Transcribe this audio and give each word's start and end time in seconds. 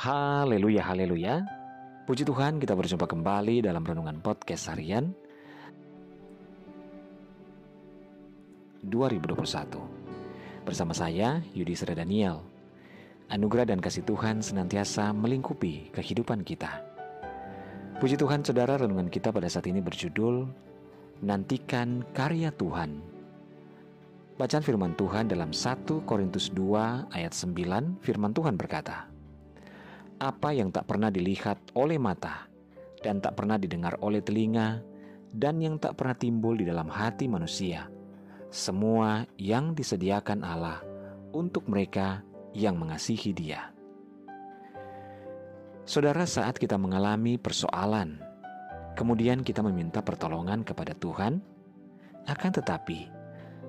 Haleluya, 0.00 0.80
haleluya. 0.88 1.44
Puji 2.08 2.24
Tuhan, 2.24 2.56
kita 2.56 2.72
berjumpa 2.72 3.04
kembali 3.04 3.60
dalam 3.60 3.84
renungan 3.84 4.24
podcast 4.24 4.72
harian 4.72 5.12
2021. 8.80 10.64
Bersama 10.64 10.96
saya, 10.96 11.44
Yudi 11.52 11.76
Sera 11.76 11.92
Daniel. 11.92 12.40
Anugerah 13.28 13.68
dan 13.68 13.84
kasih 13.84 14.00
Tuhan 14.08 14.40
senantiasa 14.40 15.12
melingkupi 15.12 15.92
kehidupan 15.92 16.48
kita. 16.48 16.80
Puji 18.00 18.16
Tuhan, 18.16 18.40
saudara, 18.40 18.80
renungan 18.80 19.12
kita 19.12 19.28
pada 19.28 19.52
saat 19.52 19.68
ini 19.68 19.84
berjudul 19.84 20.48
Nantikan 21.28 22.08
Karya 22.16 22.48
Tuhan. 22.56 23.04
Bacaan 24.40 24.64
firman 24.64 24.96
Tuhan 24.96 25.28
dalam 25.28 25.52
1 25.52 26.08
Korintus 26.08 26.48
2 26.56 27.12
ayat 27.12 27.36
9, 27.36 28.00
firman 28.00 28.32
Tuhan 28.32 28.56
berkata, 28.56 29.19
apa 30.20 30.52
yang 30.52 30.68
tak 30.68 30.84
pernah 30.84 31.08
dilihat 31.08 31.72
oleh 31.72 31.96
mata 31.96 32.44
dan 33.00 33.24
tak 33.24 33.40
pernah 33.40 33.56
didengar 33.56 33.96
oleh 34.04 34.20
telinga 34.20 34.84
dan 35.32 35.56
yang 35.64 35.80
tak 35.80 35.96
pernah 35.96 36.12
timbul 36.12 36.60
di 36.60 36.68
dalam 36.68 36.92
hati 36.92 37.24
manusia. 37.24 37.88
Semua 38.52 39.24
yang 39.40 39.72
disediakan 39.72 40.44
Allah 40.44 40.84
untuk 41.32 41.64
mereka 41.72 42.20
yang 42.52 42.76
mengasihi 42.76 43.32
Dia. 43.32 43.72
Saudara, 45.86 46.28
saat 46.28 46.58
kita 46.60 46.76
mengalami 46.76 47.40
persoalan, 47.40 48.20
kemudian 48.94 49.40
kita 49.42 49.64
meminta 49.64 50.04
pertolongan 50.04 50.62
kepada 50.62 50.94
Tuhan, 50.98 51.40
akan 52.28 52.50
tetapi 52.60 53.10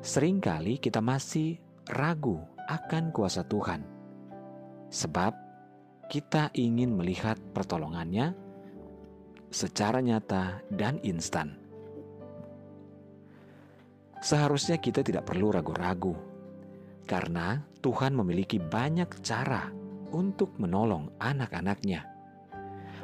sering 0.00 0.40
kali 0.40 0.80
kita 0.80 1.02
masih 1.02 1.58
ragu 1.90 2.42
akan 2.70 3.10
kuasa 3.10 3.42
Tuhan, 3.46 3.82
sebab 4.90 5.47
kita 6.08 6.48
ingin 6.56 6.96
melihat 6.96 7.36
pertolongannya 7.52 8.32
secara 9.52 10.00
nyata 10.00 10.64
dan 10.72 10.96
instan. 11.04 11.56
Seharusnya 14.24 14.80
kita 14.80 15.04
tidak 15.04 15.28
perlu 15.28 15.52
ragu-ragu, 15.52 16.16
karena 17.04 17.62
Tuhan 17.84 18.16
memiliki 18.16 18.58
banyak 18.58 19.20
cara 19.20 19.70
untuk 20.10 20.56
menolong 20.58 21.12
anak-anaknya. 21.20 22.02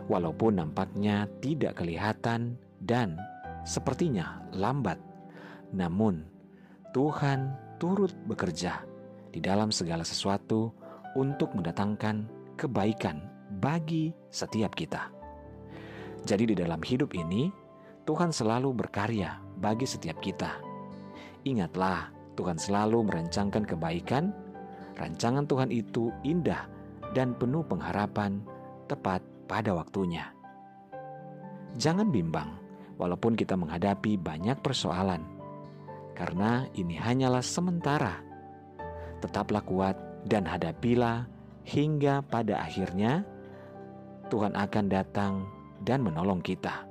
Walaupun 0.08 0.60
nampaknya 0.60 1.28
tidak 1.38 1.80
kelihatan 1.80 2.56
dan 2.80 3.20
sepertinya 3.68 4.42
lambat, 4.52 4.98
namun 5.72 6.24
Tuhan 6.92 7.52
turut 7.76 8.12
bekerja 8.26 8.84
di 9.28 9.40
dalam 9.44 9.72
segala 9.72 10.04
sesuatu 10.04 10.72
untuk 11.14 11.54
mendatangkan 11.54 12.43
kebaikan 12.54 13.22
bagi 13.60 14.14
setiap 14.30 14.74
kita. 14.74 15.10
Jadi, 16.24 16.52
di 16.52 16.54
dalam 16.56 16.80
hidup 16.80 17.12
ini, 17.12 17.52
Tuhan 18.04 18.32
selalu 18.32 18.72
berkarya 18.72 19.40
bagi 19.60 19.84
setiap 19.84 20.20
kita. 20.24 20.60
Ingatlah, 21.44 22.08
Tuhan 22.34 22.56
selalu 22.56 23.04
merancangkan 23.06 23.64
kebaikan. 23.68 24.32
Rancangan 24.94 25.44
Tuhan 25.44 25.70
itu 25.74 26.14
indah 26.22 26.70
dan 27.12 27.34
penuh 27.34 27.66
pengharapan, 27.66 28.40
tepat 28.86 29.20
pada 29.50 29.74
waktunya. 29.74 30.30
Jangan 31.76 32.08
bimbang, 32.08 32.54
walaupun 32.96 33.34
kita 33.34 33.58
menghadapi 33.58 34.14
banyak 34.16 34.58
persoalan, 34.62 35.26
karena 36.14 36.70
ini 36.78 36.94
hanyalah 36.94 37.42
sementara. 37.42 38.22
Tetaplah 39.18 39.62
kuat 39.66 39.96
dan 40.30 40.46
hadapilah 40.46 41.26
hingga 41.64 42.20
pada 42.24 42.60
akhirnya 42.60 43.24
Tuhan 44.28 44.56
akan 44.56 44.84
datang 44.88 45.48
dan 45.84 46.00
menolong 46.04 46.40
kita. 46.40 46.84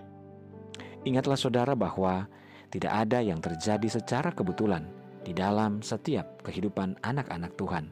Ingatlah 1.03 1.37
saudara 1.37 1.73
bahwa 1.73 2.25
tidak 2.73 2.93
ada 2.93 3.21
yang 3.21 3.37
terjadi 3.37 3.85
secara 3.85 4.33
kebetulan 4.33 4.89
di 5.21 5.31
dalam 5.31 5.85
setiap 5.85 6.41
kehidupan 6.41 6.97
anak-anak 7.05 7.53
Tuhan. 7.53 7.85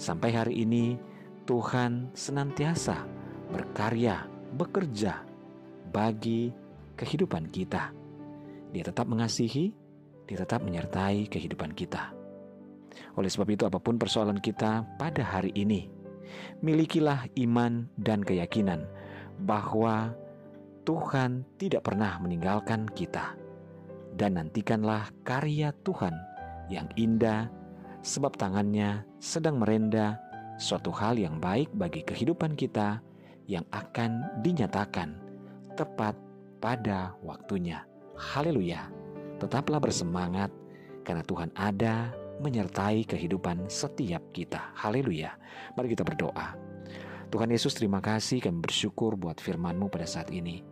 Sampai 0.00 0.32
hari 0.32 0.62
ini 0.62 0.96
Tuhan 1.44 2.14
senantiasa 2.14 3.04
berkarya, 3.50 4.24
bekerja 4.54 5.26
bagi 5.90 6.54
kehidupan 6.94 7.50
kita. 7.50 7.90
Dia 8.70 8.84
tetap 8.86 9.10
mengasihi, 9.10 9.74
dia 10.30 10.38
tetap 10.38 10.62
menyertai 10.62 11.26
kehidupan 11.26 11.74
kita. 11.74 12.19
Oleh 13.18 13.30
sebab 13.30 13.48
itu, 13.50 13.64
apa 13.66 13.78
pun 13.78 13.96
persoalan 13.96 14.38
kita 14.38 14.86
pada 14.98 15.22
hari 15.22 15.54
ini, 15.54 15.90
milikilah 16.62 17.26
iman 17.38 17.86
dan 17.98 18.22
keyakinan 18.22 18.86
bahwa 19.42 20.14
Tuhan 20.84 21.46
tidak 21.60 21.86
pernah 21.86 22.18
meninggalkan 22.18 22.88
kita, 22.92 23.36
dan 24.16 24.40
nantikanlah 24.40 25.12
karya 25.22 25.70
Tuhan 25.86 26.14
yang 26.72 26.88
indah, 26.98 27.50
sebab 28.00 28.34
tangannya 28.34 29.04
sedang 29.20 29.60
merenda 29.60 30.16
suatu 30.56 30.90
hal 30.92 31.16
yang 31.16 31.38
baik 31.38 31.68
bagi 31.76 32.04
kehidupan 32.04 32.56
kita 32.56 33.00
yang 33.48 33.64
akan 33.72 34.40
dinyatakan 34.44 35.16
tepat 35.74 36.16
pada 36.60 37.16
waktunya. 37.24 37.84
Haleluya! 38.16 38.92
Tetaplah 39.40 39.80
bersemangat, 39.80 40.52
karena 41.02 41.24
Tuhan 41.24 41.50
ada 41.56 42.12
menyertai 42.40 43.04
kehidupan 43.04 43.68
setiap 43.68 44.32
kita. 44.32 44.72
Haleluya. 44.80 45.36
Mari 45.76 45.92
kita 45.92 46.02
berdoa. 46.02 46.56
Tuhan 47.30 47.52
Yesus 47.52 47.76
terima 47.78 48.02
kasih 48.02 48.42
kami 48.42 48.58
bersyukur 48.64 49.14
buat 49.14 49.38
firman-Mu 49.38 49.92
pada 49.92 50.08
saat 50.08 50.32
ini. 50.34 50.64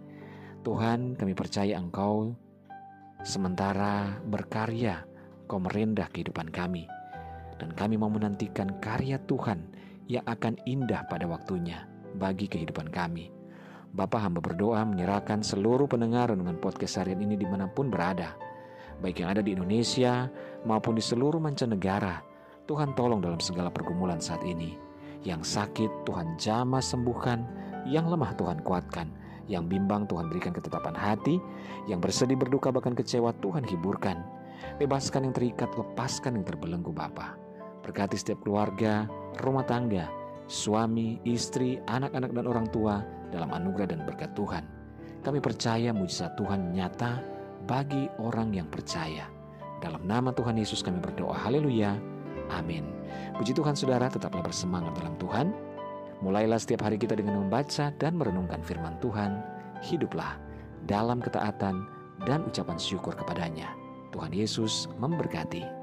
Tuhan 0.65 1.15
kami 1.15 1.37
percaya 1.37 1.79
Engkau 1.79 2.35
sementara 3.23 4.19
berkarya 4.27 5.07
Engkau 5.47 5.61
merendah 5.63 6.09
kehidupan 6.11 6.51
kami. 6.51 6.89
Dan 7.61 7.77
kami 7.77 8.01
mau 8.01 8.11
menantikan 8.11 8.81
karya 8.81 9.21
Tuhan 9.29 9.69
yang 10.09 10.25
akan 10.25 10.57
indah 10.65 11.05
pada 11.07 11.29
waktunya 11.29 11.85
bagi 12.17 12.49
kehidupan 12.49 12.89
kami. 12.89 13.29
Bapak 13.89 14.21
hamba 14.21 14.41
berdoa 14.45 14.85
menyerahkan 14.85 15.41
seluruh 15.41 15.89
pendengar 15.89 16.31
dengan 16.33 16.57
podcast 16.61 17.01
harian 17.01 17.25
ini 17.25 17.41
di 17.41 17.49
mana 17.49 17.67
pun 17.67 17.89
berada 17.89 18.37
baik 18.99 19.23
yang 19.23 19.31
ada 19.35 19.43
di 19.43 19.55
Indonesia 19.55 20.27
maupun 20.67 20.99
di 20.99 21.03
seluruh 21.03 21.39
mancanegara. 21.39 22.23
Tuhan 22.69 22.93
tolong 22.93 23.25
dalam 23.25 23.41
segala 23.41 23.73
pergumulan 23.73 24.21
saat 24.21 24.45
ini. 24.45 24.77
Yang 25.25 25.57
sakit 25.57 25.91
Tuhan 26.05 26.37
jamah 26.37 26.85
sembuhkan, 26.85 27.43
yang 27.89 28.07
lemah 28.07 28.37
Tuhan 28.37 28.61
kuatkan, 28.63 29.09
yang 29.49 29.67
bimbang 29.67 30.05
Tuhan 30.07 30.29
berikan 30.29 30.53
ketetapan 30.53 30.93
hati, 30.93 31.41
yang 31.89 31.99
bersedih 31.99 32.37
berduka 32.37 32.69
bahkan 32.69 32.93
kecewa 32.93 33.33
Tuhan 33.41 33.65
hiburkan. 33.65 34.21
Bebaskan 34.77 35.27
yang 35.27 35.35
terikat, 35.35 35.73
lepaskan 35.75 36.39
yang 36.39 36.45
terbelenggu 36.45 36.93
Bapa. 36.93 37.35
Berkati 37.83 38.21
setiap 38.21 38.45
keluarga, 38.45 39.09
rumah 39.41 39.65
tangga, 39.65 40.13
suami, 40.45 41.23
istri, 41.25 41.81
anak-anak 41.89 42.37
dan 42.37 42.45
orang 42.45 42.67
tua 42.69 43.01
dalam 43.33 43.49
anugerah 43.49 43.89
dan 43.97 44.05
berkat 44.05 44.35
Tuhan. 44.37 44.67
Kami 45.25 45.41
percaya 45.41 45.91
mujizat 45.91 46.37
Tuhan 46.37 46.77
nyata 46.77 47.38
bagi 47.69 48.09
orang 48.19 48.57
yang 48.57 48.67
percaya. 48.73 49.29
Dalam 49.79 50.03
nama 50.09 50.33
Tuhan 50.33 50.57
Yesus 50.59 50.81
kami 50.83 50.99
berdoa. 50.99 51.37
Haleluya. 51.37 51.95
Amin. 52.51 52.89
Puji 53.37 53.53
Tuhan 53.53 53.77
saudara 53.77 54.09
tetaplah 54.09 54.43
bersemangat 54.43 54.97
dalam 54.97 55.15
Tuhan. 55.21 55.53
Mulailah 56.25 56.59
setiap 56.59 56.83
hari 56.89 56.99
kita 56.99 57.15
dengan 57.15 57.47
membaca 57.47 57.95
dan 57.95 58.19
merenungkan 58.19 58.65
firman 58.65 58.99
Tuhan. 58.99 59.39
Hiduplah 59.85 60.41
dalam 60.91 61.23
ketaatan 61.23 61.87
dan 62.27 62.43
ucapan 62.49 62.81
syukur 62.81 63.15
kepadanya. 63.15 63.71
Tuhan 64.11 64.35
Yesus 64.35 64.91
memberkati. 64.99 65.78